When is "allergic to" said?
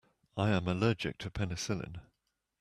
0.67-1.29